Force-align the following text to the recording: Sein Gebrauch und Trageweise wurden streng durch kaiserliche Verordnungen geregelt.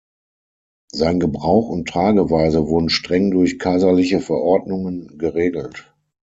Sein 0.91 1.19
Gebrauch 1.19 1.69
und 1.69 1.87
Trageweise 1.87 2.65
wurden 2.67 2.89
streng 2.89 3.29
durch 3.29 3.59
kaiserliche 3.59 4.19
Verordnungen 4.19 5.19
geregelt. 5.19 5.93